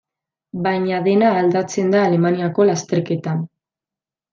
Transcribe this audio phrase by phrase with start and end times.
[0.67, 3.49] Baina dena aldatzen da Alemaniako lasterketan.